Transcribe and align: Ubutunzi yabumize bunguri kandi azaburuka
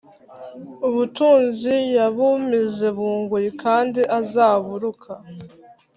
Ubutunzi 0.87 1.73
yabumize 1.97 2.87
bunguri 2.97 3.49
kandi 3.63 4.01
azaburuka 4.19 5.11